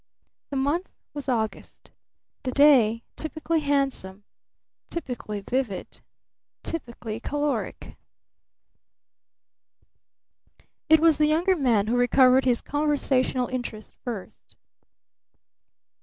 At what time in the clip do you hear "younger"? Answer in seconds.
11.27-11.55